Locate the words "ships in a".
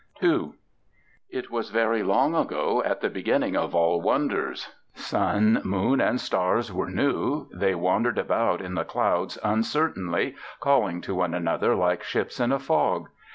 12.01-12.57